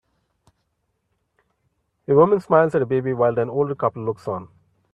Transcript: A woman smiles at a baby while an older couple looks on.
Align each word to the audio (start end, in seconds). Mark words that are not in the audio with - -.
A 2.07 2.15
woman 2.15 2.39
smiles 2.39 2.73
at 2.73 2.81
a 2.81 2.87
baby 2.87 3.13
while 3.13 3.37
an 3.37 3.51
older 3.51 3.75
couple 3.75 4.03
looks 4.03 4.27
on. 4.27 4.47